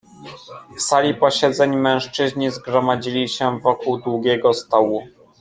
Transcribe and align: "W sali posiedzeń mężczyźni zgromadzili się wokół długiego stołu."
"W 0.77 0.81
sali 0.81 1.13
posiedzeń 1.13 1.77
mężczyźni 1.77 2.51
zgromadzili 2.51 3.29
się 3.29 3.59
wokół 3.59 3.97
długiego 3.97 4.53
stołu." 4.53 5.07